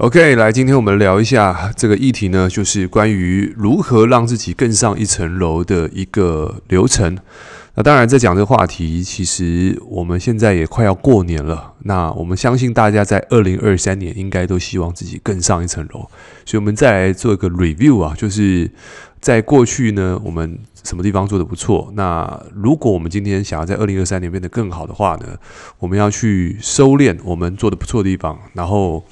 [0.00, 7.18] OK，来，今天我们聊一下这个议题呢，就是关于如何让自己更上一层楼的一个流程。
[7.74, 11.74] 那当然，在讲这个话题，其实我们现在也快要过年了。
[11.80, 16.08] 那我们相信大家在二零二三年应该都希望自己更上一层楼，
[16.46, 18.70] 所以我们再来做一个 review 啊，就是
[19.20, 21.92] 在过去呢，我们什么地方做得不错？
[21.94, 25.36] 那如果我们今天想要在二零二三年变得更好的话呢，
[25.78, 29.04] 我们要去收敛我们做得不错的地方，然后。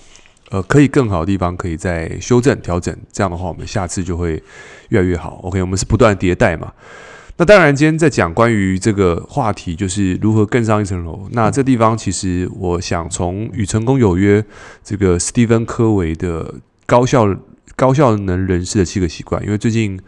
[0.50, 2.96] 呃，可以更好的地方，可以再修正调整。
[3.12, 4.42] 这样的话，我们下次就会
[4.88, 5.40] 越来越好。
[5.42, 6.72] OK，我们是不断迭代嘛。
[7.36, 11.28] 那当然，今天在讲关于这个话题，就是如何更上一层楼。
[11.32, 14.42] 那这地方其实我想从《与成功有约》
[14.82, 17.36] 这个史蒂芬·科维的高效
[17.76, 20.00] 高效能人士的七个习惯，因为最近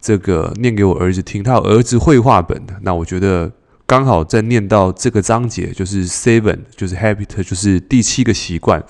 [0.00, 2.74] 这个念给我儿子听，他有儿子绘画本的。
[2.80, 3.52] 那我觉得
[3.86, 8.82] 刚好在念到这个章节，就是 Seven，就是 Habit，就是第七个习惯。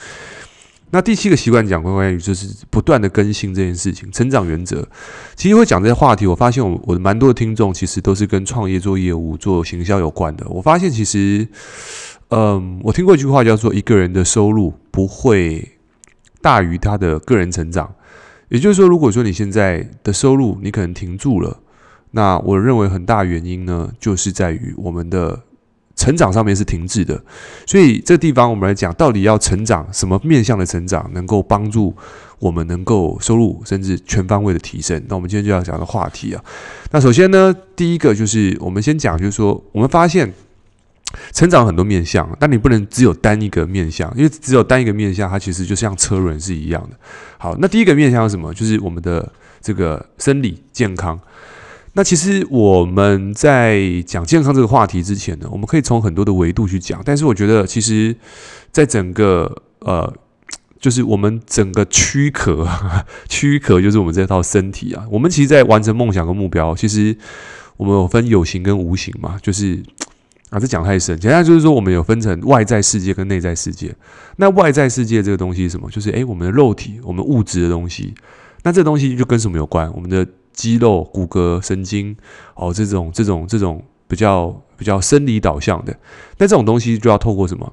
[0.95, 4.87] 那第七个习惯讲关关于就是不断的更新这件事情，成长原则。
[5.35, 10.47] 其实会讲这些话题，我发现我我的蛮多的听众其实都是跟创业、做业务、做行销有关的。
[10.51, 11.49] 我发现其实，
[12.29, 15.67] 嗯，我听过一句话叫做“一个人的收入不会
[16.43, 17.95] 大于他的个人成长”。
[18.51, 21.59] 也就是说，如果说你现在的收入你可能停住了，
[22.11, 25.41] 那我认为很大原因呢，就是在于我们的。
[25.95, 27.23] 成长上面是停滞的，
[27.67, 31.95] 所以这地方我们来讲，到底要成长什么面向的成长，能够帮助
[32.39, 35.01] 我们能够收入甚至全方位的提升。
[35.07, 36.43] 那我们今天就要讲的话题啊，
[36.91, 40.33] 那首先呢，第一个就是我们先讲，就是说我们发现
[41.33, 46.97] 成长很多面向，但你不能只有单一个面向，因为只有单一个面向，它其实就像车轮是一样的。
[47.37, 48.53] 好，那第一个面向是什么？
[48.55, 51.21] 就是我们的这个生理健康。
[51.95, 57.03] 那其实我们在讲健康这个话题之前呢，我们可以从很多的维度去讲。
[57.05, 58.17] 但是我觉得，其实，
[58.71, 60.11] 在整个呃，
[60.81, 62.67] 就是我们整个躯壳，
[63.29, 65.05] 躯壳就是我们这套身体啊。
[65.11, 67.15] 我们其实，在完成梦想跟目标，其实
[67.77, 69.39] 我们有分有形跟无形嘛。
[69.43, 69.83] 就是
[70.49, 71.19] 啊，这讲太深。
[71.21, 73.95] 简单就是说，我们有分成外在世界跟内在世界。
[74.37, 75.91] 那外在世界这个东西是什么？
[75.91, 78.15] 就是诶，我们的肉体，我们物质的东西。
[78.63, 79.93] 那这东西就跟什么有关？
[79.95, 82.17] 我们的肌肉、骨骼、神经，
[82.55, 85.93] 哦，这种、这种、这种比较比较生理导向的，
[86.39, 87.73] 那这种东西就要透过什么？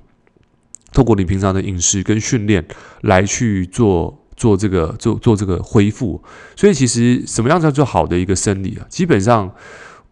[0.92, 2.66] 透过你平常的饮食跟训练
[3.02, 6.20] 来去做做这个做做这个恢复。
[6.56, 8.86] 所以其实什么样叫做好的一个生理啊？
[8.90, 9.54] 基本上，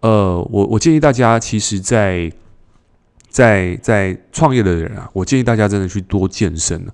[0.01, 2.31] 呃，我我建议大家，其实在
[3.27, 6.85] 在在创业的人啊，我建议大家真的去多健身。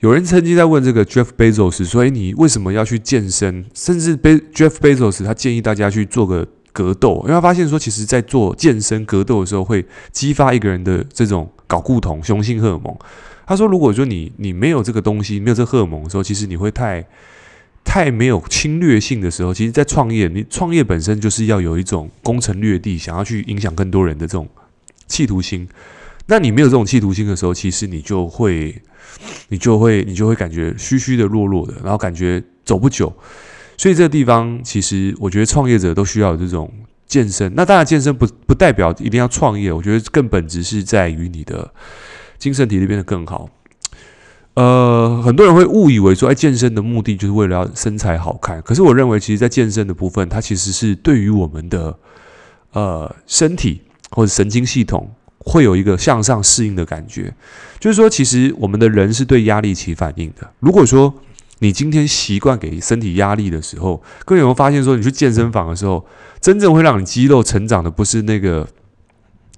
[0.00, 3.64] 有人曾经在问这个 Jeff Bezos 说：“诶，你为什么要去健身？
[3.72, 12.94] 甚至 Jeff Bezos 他建议大家去做个格斗，因为他发现说，其实在做健身格斗的时候，会激发一个人的这种睾固酮、雄性荷尔蒙。
[13.46, 17.02] 他说，如果说你你没有这个东西，没有这荷尔蒙的时候，其实你会太
[17.82, 24.46] 太没有侵略性的时候，其实，在创业，你创业本身就是要有一种攻城略地，想要去影响更多人的这种
[25.06, 25.66] 企图心。
[26.26, 28.74] 那你没有这种企图心的时候，其实你就会。”
[29.48, 33.12] 你就会，你就会感觉虚虚的、弱弱的，然后感觉走不久。
[33.76, 36.72] 所以这个地方，其实我觉得创业者都需要有这种
[37.06, 37.52] 健身。
[37.54, 39.70] 那当然，健身不不代表一定要创业。
[39.70, 41.70] 我觉得更本质是在于你的
[42.38, 43.50] 精神体力变得更好。
[44.54, 48.62] 呃，很多人会误以为说，哎，健身的目的就是为了要身材好看。
[48.62, 51.98] 可是我认为，其实，在健身的部分，它其实是对于我们的
[52.72, 55.10] 呃身体或者神经系统。
[55.46, 57.32] 会有一个向上适应的感觉，
[57.78, 60.50] 就是说，其实我们的人是对压力起反应的。
[60.58, 61.14] 如果说
[61.60, 66.04] 你今天习惯给身体压力的时候，各位有没有发现说，你去健身房的时候，
[66.40, 68.68] 真正会让你肌肉成长的不是那个、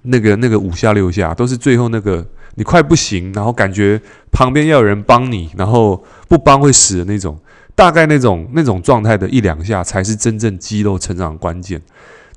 [0.03, 2.25] 那个、那个五下六下，都是最后那个
[2.55, 3.99] 你快不行，然后感觉
[4.31, 7.37] 旁边要有人帮你，然后不帮会死的那种，
[7.75, 11.81] 大概那种那种状态的一两下，才是真正肌肉成长的关键。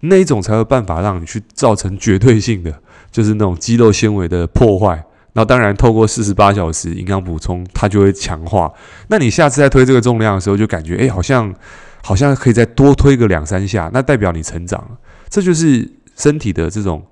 [0.01, 2.81] 那一种才有办法让你去造成绝对性的。
[3.13, 8.73] 就是那种肌肉纤维的破坏，那当然透过四十八小时营养补充，它就会强化。
[9.09, 11.55] 那你下次再推这个重量的时候，就感觉哎，好像
[12.03, 14.99] 好像可以再多推个两三下，那代表你成长了。
[15.29, 17.05] 这就是身体的这种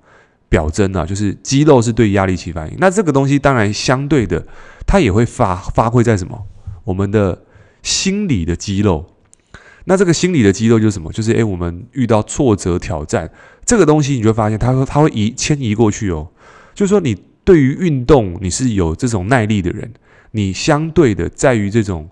[0.49, 2.75] 表征啊，就是肌肉是对压力起反应。
[2.79, 4.45] 那这个东西当然相对的，
[4.85, 6.43] 它也会发发挥在什么？
[6.83, 7.43] 我们的
[7.83, 9.05] 心理的肌肉。
[9.85, 11.11] 那这个心理的肌肉就是什么？
[11.11, 13.29] 就是诶，我们遇到挫折挑战
[13.65, 16.27] 这个东西，你就会发现，他说他会移迁移过去哦。
[16.73, 19.91] 就是说，你对于运动你是有这种耐力的人，
[20.31, 22.09] 你相对的在于这种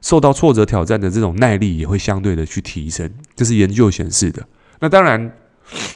[0.00, 4.46] 受到挫折挑战的这种耐力也会相对的去提升，这是研究显示的。
[4.80, 5.32] 那当然，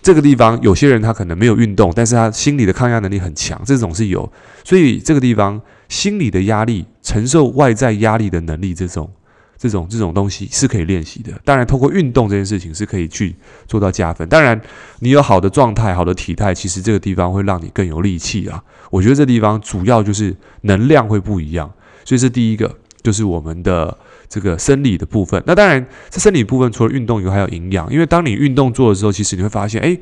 [0.01, 4.31] 这个地方有些人他可能没有运动，但是他心理的抗压能力很强，这种是有。
[4.65, 6.87] 所以这个地方心理的压力。
[7.05, 9.11] 承受外在压力的能力，这种、
[9.63, 11.31] 这种、这种东西是可以练习的。
[11.45, 13.33] 当然，透过运动这件事情是可以去
[13.69, 14.29] 做到加分。
[14.29, 14.61] 当然，
[14.99, 18.61] 你有好的状态、好的体态，其实这个地方会让你更有力气啊。
[18.91, 21.73] 我觉得这地方主要就是能量会不一样，
[22.05, 23.97] 所以这第一个就是我们的
[24.29, 25.41] 这个生理的部分。
[25.47, 27.89] 那当然，这生理部分除了运动以外，还有营养。
[27.93, 29.97] 因为当你运动做的时候，其实你会发现，哎，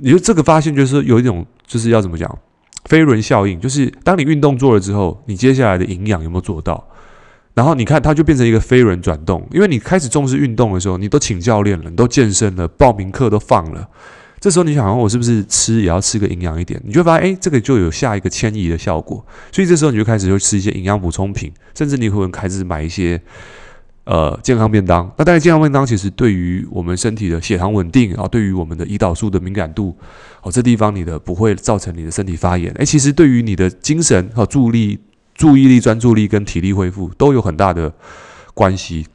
[0.00, 2.38] 你就这个发现就是有一种，就是要怎么讲？
[2.84, 6.86] 飞轮效应就是，当你运动做了之后，你接下来的营养有没有做到？
[7.60, 9.46] 然后你看，它就变成一个飞轮转动。
[9.52, 13.86] 因为你开始重视运动的时候，你都请教练了，你都健身了，报名课都放了。
[14.40, 16.80] 这时候你想，我是不是吃也要吃个营养一点？
[16.82, 19.22] 你就发现，哎，这个就有下一个迁移的效果。
[19.52, 23.20] 所以这时候你就开始就吃一些营养补充品，甚至你会开始买一些。
[24.04, 25.08] 呃，健康便当。
[25.18, 29.94] 那当然，健康便当其实对于我们身体的血糖稳定啊，对于我们的胰岛素的敏感度，
[30.42, 32.72] 哦，这地方你的不会造成你的身体发炎。
[32.72, 34.98] 诶，其实对于你的精神和注意力、
[35.40, 37.90] 注意力、专注力跟体力恢复都有很大的
[38.52, 39.06] 关系。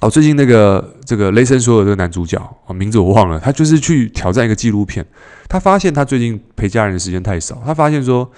[0.00, 5.04] 哦，最近那个这个雷神索尔这个男主角，哦，名字我忘了，他就是去挑战一个纪录片。
[5.48, 8.30] 他发现他最近陪家人的时间太少，他发现说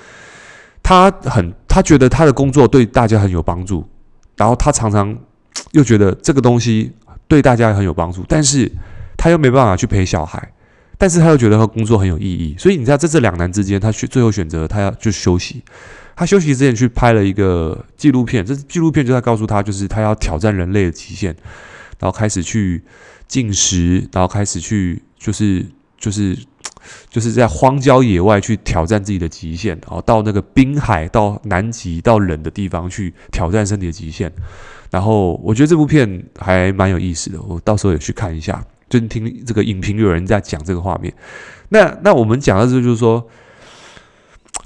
[0.83, 3.87] 他很，他觉得他的工作对大家很有帮助，
[4.39, 5.15] 然后他常常。
[5.73, 6.91] 又觉得这个东西
[7.29, 8.71] 对大家很有帮助，但是
[9.19, 10.51] 他又没办法去陪小孩，
[11.03, 15.61] 但是他又觉得他工作很有意义，所以你知道在这两难之间，他选最后选择他要就休息。
[16.15, 21.35] 他休息之前去拍了一个纪录片，这纪录片就在告诉他，就是他要挑战人类的极限，
[21.99, 22.81] 然后开始去
[23.27, 25.67] 进食，然后开始去就是
[25.99, 26.39] 就是
[27.11, 34.33] 就是在荒郊野外去挑战自己的极限，然后到那个滨海、到南极、到冷的地方去挑战身体的极限。
[34.89, 38.65] 然后我觉得这部片还蛮有意思的，我到时候也去看一下。
[39.01, 41.13] 就听这个影评有人在讲这个画面。
[41.71, 43.27] 那那我们讲到这就是说，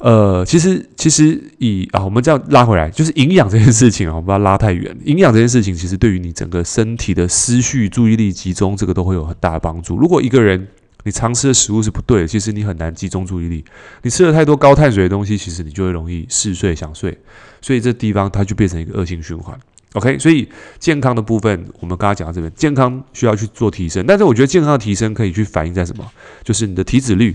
[0.00, 4.96] 呃，其实其实以啊，我们这样拉回来，就是营养这件事情啊，我们不要拉太远。
[5.04, 9.96] 营养这件事情其实对于你整个身体的思绪、注意力集中，这个都会有很大的帮助。
[9.96, 10.66] 如果一个人
[11.04, 13.64] 你常吃的食物是不对的，其实你很难集中注意力。
[14.02, 17.16] 你吃了太多高碳水的东西，其实你就会容易嗜睡想睡，
[17.60, 19.56] 所以这地方它就变成一个恶性循环。
[19.96, 20.46] OK，所以
[20.78, 24.04] 健康的部分，我们刚刚讲到这边，健康需要去做提升。
[24.06, 26.04] 但是我觉得健康的提升可以去反映在什么？
[26.44, 27.34] 就是你的体脂率，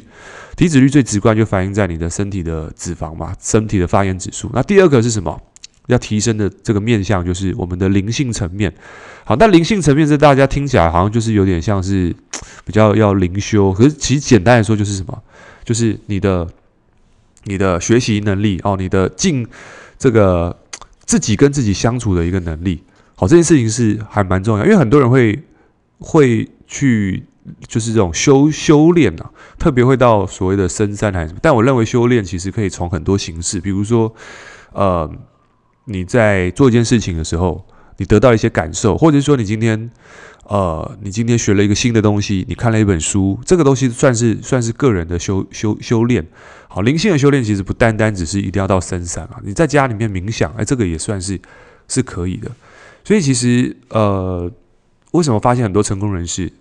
[0.55, 4.47] 体脂率最直观就反映在你的身体的脂肪嘛，身体的发炎指数。
[4.53, 5.41] 那第二个是什么？
[5.87, 8.71] 要提升的这个面向就是我们的灵性层面。
[9.25, 12.15] 好，那灵性层面这大家听起来好像就是有点像是
[12.63, 15.19] 比较要灵修，可是其实简单来说就是什么？
[15.65, 16.47] 就是你的
[17.45, 19.47] 你的学习能力哦，你的进
[19.97, 20.55] 这个。
[21.05, 22.83] 自己跟自己相处的一个能力，
[23.15, 25.43] 好，这件事情是还蛮重要，因为很多人会
[25.99, 27.23] 会去
[27.67, 31.39] 就是这种修修炼啊，特别会到所谓的深山还是什么。
[31.41, 34.13] 但我认为修炼其实可以从很多形式，比如说，
[34.73, 35.11] 呃，
[35.85, 37.65] 你在做一件事情的时候，
[37.97, 39.89] 你得到一些感受，或者说你今天。
[40.43, 46.27] 呃，你今天学了一个新的东西，你看了一本书，这个东西算是算是个人的修修修炼。
[46.67, 51.39] 好，灵性的修炼其实不单单只是一定要到深山啊，你在家里面冥想，哎，这个也算是
[51.87, 52.51] 是可以的。
[53.05, 54.51] 所以其实呃，
[55.11, 56.51] 为什么发现很多成功人士，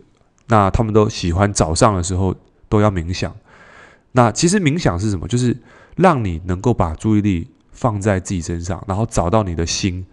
[0.46, 2.36] 那他们都喜欢早上的时候
[2.68, 3.34] 都要冥想？
[4.12, 5.26] 那其实冥想是什么？
[5.26, 5.56] 就是
[5.96, 10.06] 让你能够把注意力放在自己身上，然后找到你的心。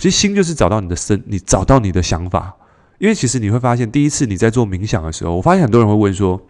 [0.00, 2.56] 其实心就是找到你的身，你找到你的想法。
[2.98, 6.40] 因为其实你会发现，第一次你在做冥想的时候，我发现很多人会问说：“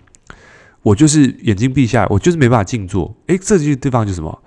[0.83, 4.41] 我就是眼睛闭下来，我就是没办法静坐。”诶，这些地方就是什么？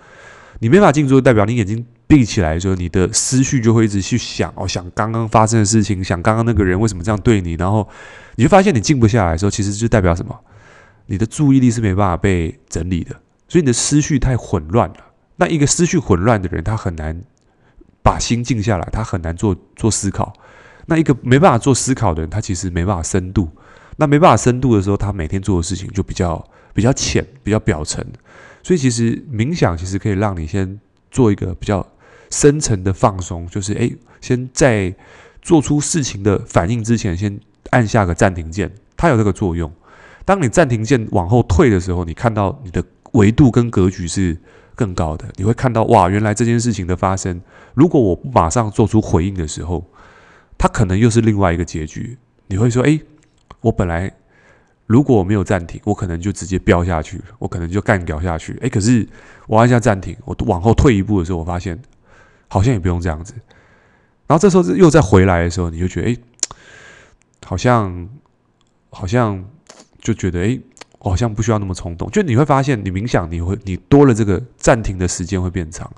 [0.60, 7.86] 你没法静坐，代表你眼睛闭起来的时候，你的思绪就会一直去想哦，想刚刚发生的事情，想刚刚那个人为什么这样对你，然后
[8.36, 10.34] 你就发现你静不下来的时候，其实就代表什么？
[11.08, 13.12] 你的注意力是没办法被整理的，
[13.50, 14.98] 所以你的思绪太混乱了。
[15.36, 17.22] 那一个思绪混乱的人，他很难
[18.04, 20.34] 把心静下来，他很难做做思考。
[20.86, 23.50] 那一个没办法做思考的人，他其实没办法深度。
[23.96, 28.06] 那没办法深度的时候，他每天做的事情就比较比较浅，比较表层。
[28.62, 30.80] 所以其实冥想其实可以让你先
[31.10, 31.86] 做一个比较
[32.30, 34.94] 深层的放松，就是诶，先在
[35.42, 39.72] 做出事情的反应之前，先按下个暂停键，它有这个作用。
[40.26, 44.38] 当你暂停键往后退的时候，你看到你的维度跟格局是
[44.76, 45.28] 更高的。
[45.36, 47.42] 你会看到哇，原来这件事情的发生，
[47.74, 49.86] 如果我不马上做出回应的时候。
[50.56, 52.18] 它可能又是另外一个结局。
[52.48, 53.02] 你会说：“诶，
[53.60, 54.10] 我本来
[54.86, 58.58] 如果我没有暂停，我可能就直接飙下去，我可能就干掉下去。
[58.62, 59.06] 诶，可是
[59.48, 61.78] 我按下暂停，我往后退一步的时候，我发现
[62.48, 63.34] 好像也不用这样子。
[64.28, 66.18] 然后这时候又再回来的时候，你就觉得：诶，
[67.44, 68.08] 好像
[68.90, 69.44] 好像
[70.00, 70.62] 就觉得：诶，
[71.10, 72.10] 好像不需要那么冲动。
[72.12, 75.92] 就你会发现，你冥想，你会你多了这个暂停的时间会变长。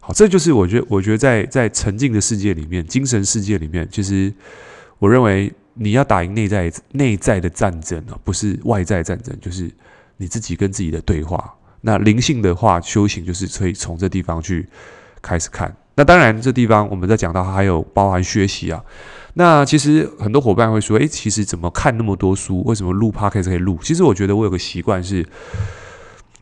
[0.00, 4.32] 好，这就是我觉得，我觉得在在沉浸的世界里面，精神世界里面，其实
[4.98, 9.70] 我认为你要打赢内在内在的战争啊，不是外在战争，就是
[10.16, 11.54] 你自己跟自己的对话。
[11.80, 14.66] 那灵性的话，修行就是可以从这地方去
[15.22, 15.76] 开始看。
[15.98, 18.80] 那当然，这地方我们在讲到还有包含学习啊。
[19.34, 22.62] 那其实很多伙伴会说，诶，其实怎么看那么多书？
[22.62, 23.76] 为什么录 Podcast 可以录？
[23.82, 25.26] 其实我觉得我有个习惯是，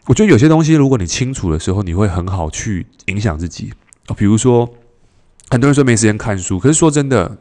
[0.04, 3.72] 我觉得有些东西如果你清楚的时候，你会很好去影响自己。
[4.14, 4.68] 比如说，
[5.48, 7.38] 很多人说没时间看书，可是说真的，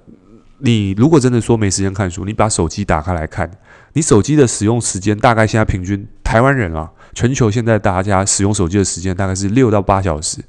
[0.60, 3.51] 你如果真的说没时间看书，你把手机打开来看，
[3.91, 10.39] 你手机的使用时间大概现在平均台湾人啊，全球现在大家使用手机的时间大概是六到八小时，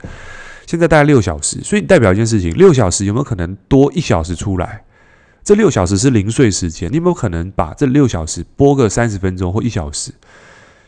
[0.66, 4.82] 现在大概六小时，所以代表一件事情，六小时有没有可能多一小时出来？
[5.44, 10.12] 这六小时是零碎时间，你有没有可能把这六小时拨个三十分钟或一小时？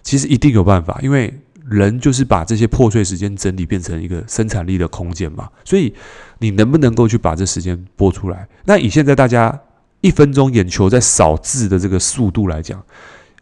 [0.03, 1.33] 其实一定有办法，因为
[1.69, 5.49] 人就是把这些破碎时间整理变成一个生产力的空间嘛。
[5.65, 5.95] 所以
[6.39, 8.49] 你能不能够去把这时间拨出来？
[8.65, 9.61] 那以现在大家
[10.01, 12.83] 一分钟眼球在扫字的这个速度来讲，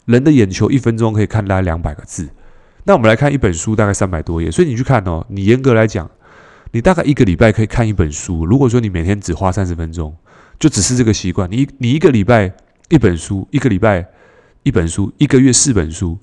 [0.05, 2.28] 人的眼球一分钟可以看大概两百个字。
[2.85, 4.50] 那我们来看一本书，大概三百多页。
[4.50, 6.11] 所以你去看哦，你严格来讲，
[6.73, 8.44] 你大概一个礼拜可以看一本书。
[8.44, 10.14] 如果说你每天只花三十分钟。
[10.58, 12.50] 就只是这个习惯，你你一个礼拜
[12.88, 14.06] 一本书，一个礼拜
[14.62, 16.18] 一本书，一个月四本书，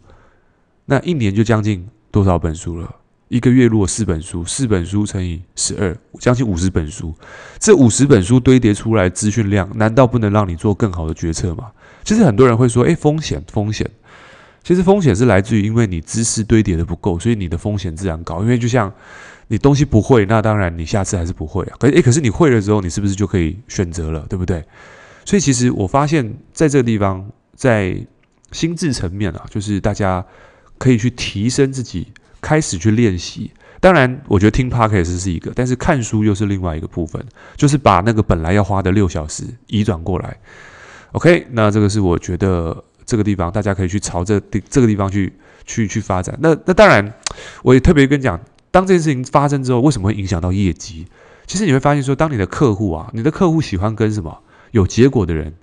[0.86, 2.96] 那一年就将近多少本书了？
[3.28, 7.14] 一个月如果四本书，四本书乘以十二，将近五十本书。
[7.60, 11.72] 这五十本书堆叠出来资讯量，难道不能让你做更好的决策吗？
[12.04, 13.88] 其实很多人会说，诶，风险，风险。
[14.64, 18.42] 其实风险是来自于因为你知识堆叠的不够，所以你的风险自然高。
[18.42, 18.92] 因为就像
[19.50, 21.76] 你东西不会，那当然你下次还是不会啊。
[21.78, 24.64] 可是诶，可是你会了之后，你是不是就可以选择了，对不对？
[25.26, 27.98] 所以其实我发现在这个地方，在
[28.54, 30.26] 心智层面啊，就是大家
[30.78, 32.08] 可以去提升自己，
[32.40, 33.52] 开始去练习。
[33.82, 37.22] 当然，我觉得听 Podcast 是一个，但是看书又是另外一个部分，
[37.58, 40.38] 就是把那个本来要花的六小时移转过来。
[41.12, 42.82] OK，那这个是我觉得。
[43.06, 45.34] 这个地方大家可以去朝这地这个地方去
[45.66, 46.38] 去去发展。
[46.42, 47.14] 那那当然，
[47.64, 48.40] 我也特别跟你讲，
[48.72, 51.08] 当这件事情发生之后，为什么会影响到业绩？
[51.46, 54.42] 其实你会发现说，当你的客户啊，你的客户喜欢跟什么
[54.72, 55.54] 有结果的人，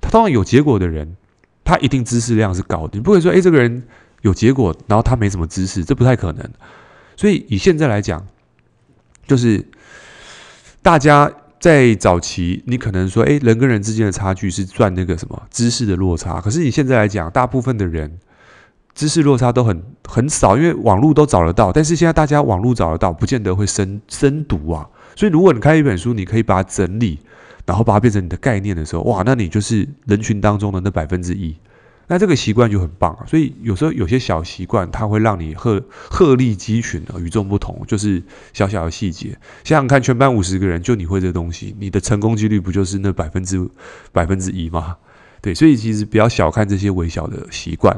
[0.00, 1.16] 他当然有结果的人，
[1.64, 2.90] 他一定知识量是高的。
[2.94, 3.82] 你不会说，诶，这个人
[4.22, 6.50] 有结果，然后他没什么知识，这不太可能。
[7.16, 8.26] 所以以现在来讲，
[9.26, 9.66] 就是
[10.82, 11.32] 大家。
[11.60, 16.40] 在早期，你可能说，诶，人跟人之间的差距是赚那个什么知识的落差。
[16.40, 18.18] 可是你现在来讲，大部分的人
[18.94, 21.70] 知识落差都很很少，因为网络都找得到。
[21.70, 24.88] 但是现在大家网络找得到，不见得会深深读啊。
[25.14, 27.18] 所以如果你看一本书，你可以把它整理，
[27.66, 31.54] 然后把它变成你的概念的时候，哇，那你就是人群当中的那百分之一。
[32.12, 38.20] 那这个习惯就很棒啊，所以有时候有些小习惯，它会让你鹤鹤立鸡群啊，与众不同，就是
[38.52, 39.28] 小小的细节。
[39.62, 43.64] 想想看，全班五十个人，就你会这东西，你的成功几率不就是那百分之
[44.10, 44.96] 百分之一吗？
[45.40, 47.96] 对，所以其实不要小看这些微小的习惯。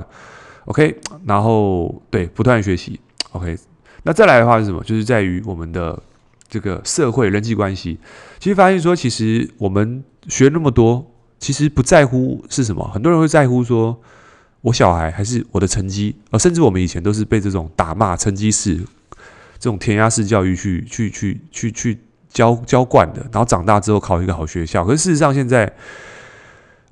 [0.67, 3.01] OK，然后对，不断学习。
[3.31, 3.57] OK，
[4.03, 4.85] 那再来的话是什么？
[4.85, 6.03] 就是在于我们的
[6.51, 7.99] 这个社会人际关系。
[8.39, 11.09] 其实发现说，其实我们学那么多。
[11.43, 14.01] 其实不在乎是什么，很多人会在乎说，
[14.61, 18.77] 我小孩还是我的成绩，呃，甚至我们以前都是被这种打骂、成绩式、
[19.59, 24.85] 这种填鸭式教育去去去去去教教惯的，然后长大之后考一个好学校。
[24.85, 25.73] 可是事实上，现在，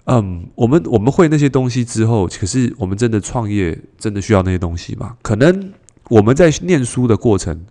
[0.06, 5.16] 嗯，我们我们会那些东西之后，可是我们真的创业真的需要那些东西吗？
[5.22, 5.72] 可能
[6.08, 7.64] 我们在念书的过程，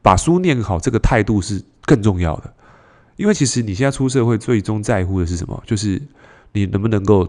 [0.00, 2.54] 把书念好，这个态度是更重要的。
[3.16, 5.62] 因为其实你现在出社会，最终在乎的是什么？
[5.66, 6.00] 就是
[6.52, 7.28] 你能不能够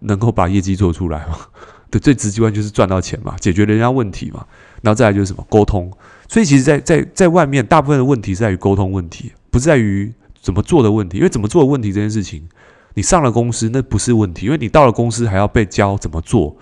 [0.00, 1.36] 能够把业绩做出来嘛？
[1.90, 4.46] 对，最直观就是赚到钱嘛，解决人家问题嘛。
[4.82, 5.46] 然后再来就是什么？
[5.48, 5.90] 沟通。
[6.28, 11.16] 所以其实在，在在外面，大部分的问题是在于沟通问题，不是在于怎么做的问题。
[11.18, 12.46] 因为怎么做的问题这件事情，
[12.94, 16.56] 你上了公司那不是问题，因为你到了公司还要被教怎么做，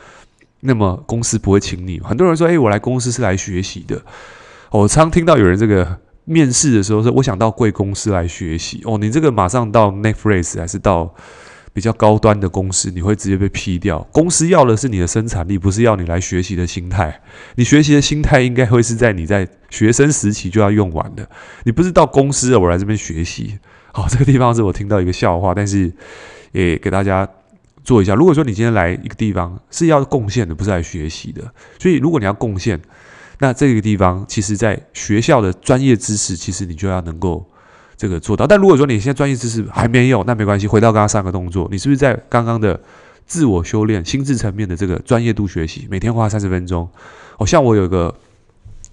[0.60, 1.98] 那么公司不会请你。
[2.00, 4.00] 很多人说：“诶，我来公司是来学习的。”
[4.70, 5.98] 我常听到有人这个。
[6.26, 8.98] 面试的时候说，我想到贵公司来学习哦。
[8.98, 11.14] 你这个马上到 Netflix 还是到
[11.72, 14.00] 比较高端的公司，你会直接被批掉。
[14.10, 17.22] 公司要的是你的生产力，不是要你来学习的心态。
[17.54, 21.28] 你学习的心态应该会是在你在学生时期就要用完的。
[21.62, 23.58] 你不是到公司我来这边学习。
[23.92, 25.92] 好， 这个地方是我听到一个笑话，但是
[26.50, 27.28] 也给大家
[27.84, 28.16] 做一下。
[28.16, 31.42] 如果说你今天来一个地方是要贡献的，不是来学习的，
[31.78, 32.80] 所以如果你要贡献。
[33.38, 37.44] 那这个地方，其实在学校的专业知识，其实你就要能够
[37.96, 38.46] 这个做到。
[38.46, 42.80] 但如果说你现在专业知识还没有，那没关系，回到刚刚三个动作，你是不是在刚刚的
[43.26, 46.88] 自我修炼、心智层面的这个专业度学习，每天花三十分钟？
[47.38, 48.14] 哦，像我有个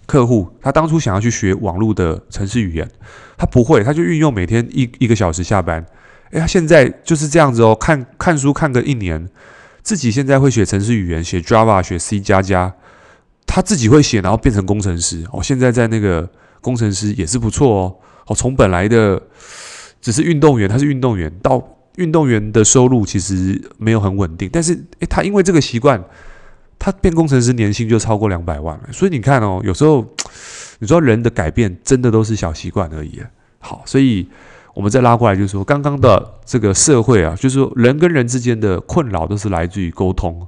[0.06, 2.90] 客户，他当初想要去学网络的城市语言，
[3.38, 5.86] 他不会，他就运用每天一一个小时下班。
[6.32, 9.30] 哎，他现在就是这样子哦，看看书看个一年，
[9.82, 12.74] 自己现在会写城市语言，写 Java，学 C 加加，
[13.54, 15.40] 他自己会写，然后变成工程师哦。
[15.44, 16.28] 现在在那个
[16.60, 17.96] 工程师也是不错哦。
[18.26, 19.22] 哦，从本来的
[20.02, 21.64] 只是运动员，他是运动员，到
[21.98, 26.04] 运动员的收入其实没有很稳定，但是诶，他因为这个习惯，
[26.80, 28.90] 他变工程师年薪就超过两百万了。
[28.92, 30.04] 所以你看哦，有时候
[30.80, 33.22] 你说人的改变真的都是小习惯而已。
[33.60, 34.28] 好，所以
[34.74, 40.48] 我们再拉过来，就是说刚刚的这个社会啊，就是说人跟人之间的困扰都是来自于沟通，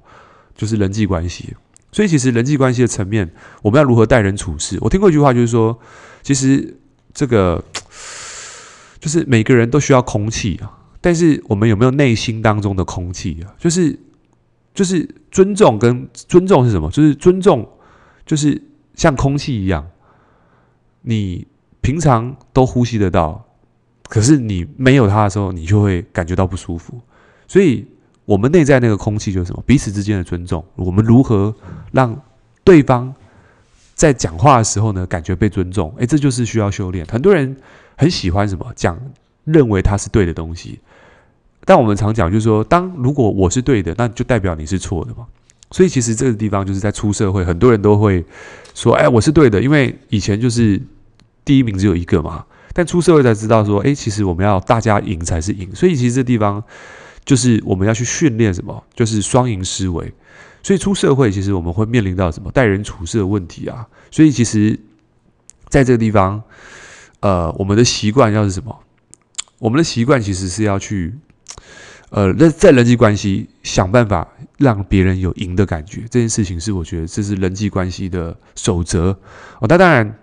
[0.56, 1.54] 就是人际关系。
[1.96, 4.78] 所以其实人际关系的层面，我们要如何待人处事？
[4.82, 5.80] 我听过一句话，就是说，
[6.22, 6.76] 其实。
[7.18, 7.64] 这个
[9.00, 13.56] 就是每个人都需要空气啊，但是我们有没有内心当中的空气啊？
[13.58, 13.98] 就是
[14.74, 16.92] 就是尊重跟尊重是什么？
[16.92, 17.66] 就是尊重，
[18.26, 18.62] 就是
[18.96, 19.88] 像空气一样，
[21.04, 21.48] 你
[21.80, 23.46] 平常都呼吸得到，
[24.10, 27.00] 可是你没有它的时候，你就会感觉到不舒服。
[27.48, 27.88] 所以，
[28.26, 29.64] 我们内在那个空气就是什么？
[29.66, 30.64] 彼此之间的尊重。
[30.76, 31.56] 我们如何
[31.92, 32.20] 让
[32.64, 33.14] 对方？
[33.94, 37.06] 在讲话的时候呢，感觉被尊重，诶，这就是需要修炼。
[37.06, 37.56] 很多人
[37.96, 39.00] 很喜欢什么讲，
[39.46, 40.80] 认为他是对的东西，
[41.64, 45.26] 但我们常讲就是说，当如果我是对的，那就代表你是错的嘛。
[45.72, 48.26] 所以其实这个地方就是在出社会，很多人都会
[48.74, 50.82] 说，哎，我是对的，因为以前就是
[51.46, 52.44] 第一名只有一个嘛。
[52.74, 55.74] 但出社会才知道说，诶，其实我们要大家赢才是赢。
[55.74, 56.62] 所以其实这地方
[57.26, 60.14] 就是我们要去训练什么，就是双赢思维。
[60.62, 63.88] 所以出社会，其实我们会面临到什么待人处事的问题啊？
[64.10, 64.80] 所以其实
[65.70, 66.42] 在这个地方，
[67.20, 68.80] 呃，我们的习惯要是什么？
[69.60, 71.14] 我们的习惯其实是要去，
[72.10, 74.28] 呃，在在人际关系想办法
[74.58, 76.02] 让别人有赢的感觉。
[76.10, 79.10] 这件事情是我觉得这是人际关系的守则
[79.60, 79.68] 哦。
[79.70, 80.18] 那当然，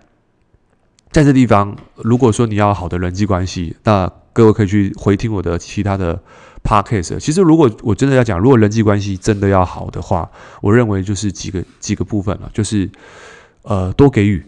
[1.09, 6.21] 在这地方，如果说你要好的人际关系，那各位可以去回听我的其他的。
[6.63, 10.29] Podcast 其实，如果我真的要讲，如果人际关系真的要好的话，
[10.61, 12.89] 我认为就是几个几个部分了，就是
[13.63, 14.43] 呃，多给予，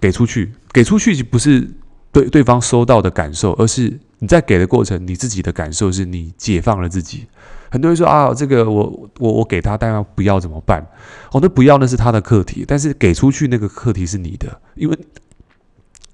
[0.00, 1.70] 给出去，给出去不是
[2.10, 7.26] 对对方收到的感受，而是你在给的过程，你自己的感受是你解放了自己。
[7.70, 10.84] 很多人说啊，这个我我我给他，但要不要怎么办？
[11.30, 14.98] 哦，那不要那是他的课题，但是给出去那个课题是你的，因为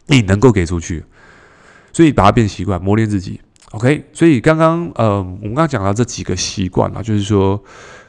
[0.07, 1.05] 你能够给出去，
[1.93, 3.41] 所以把它变习惯，磨练自己。
[3.73, 7.63] OK，所以刚刚呃，我们刚刚讲到这几个习惯啊，就是说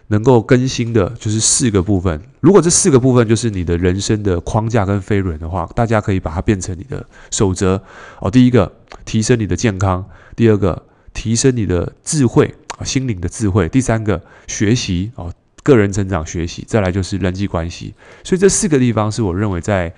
[0.07, 2.21] 能够更新的，就是四个部分。
[2.39, 7.81] 如果这四个部分就是你的人生的框架跟飞轮的话，大家可以把它变成你的守则
[8.19, 8.29] 哦。
[8.29, 8.71] 第一个，
[9.03, 10.03] 提升你的健康；
[10.35, 12.53] 第二个，提升你的智慧，
[12.85, 17.95] 心灵的智慧；第三个，学习哦，个人成长学习；再来就是人际关系。
[18.23, 19.93] 所以这四个地方是我认为在。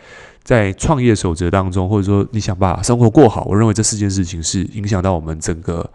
[0.49, 5.87] 在创业守则当中，或者说你想把生活过好，我认为这四件事情是影响到我们整个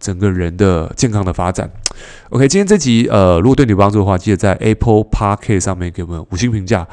[0.00, 1.70] 整个人的健康的发展。
[2.30, 6.88] OK，今天这集呃，如果对你有帮助的话，记得在 Apple Park 上面给我们五星评价。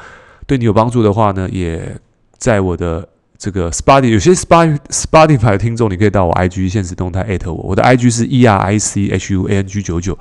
[0.46, 1.96] 对你有帮助的话呢，也
[2.36, 3.08] 在我的。
[3.40, 9.56] 这个 Spotify 有些 Spotify 的听众，你可以到我 IG 现实动态艾特我，我的 IG 是 E R I C H U A
[9.56, 10.18] N G 九九。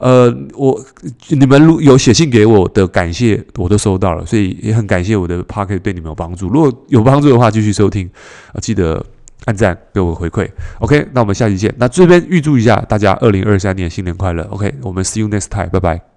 [0.00, 0.82] 呃，我
[1.28, 6.48] 你们如有写信给我的感谢，我都收到了，所以也很感谢我的 Podcast 对你们有帮助。
[6.48, 8.08] 如果有帮助的话，继续收听，
[8.52, 9.04] 啊，记得
[9.44, 10.48] 按赞给我回馈。
[10.78, 11.72] OK，那我们下期见。
[11.76, 14.42] 那这边预祝一下大家二零二三年新年快乐。
[14.50, 16.09] OK，我们 See you next time，拜拜。